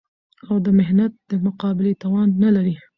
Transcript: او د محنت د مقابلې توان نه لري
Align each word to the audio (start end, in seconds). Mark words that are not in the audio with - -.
او 0.47 0.55
د 0.65 0.67
محنت 0.79 1.13
د 1.29 1.31
مقابلې 1.45 1.93
توان 2.01 2.27
نه 2.43 2.49
لري 2.55 2.75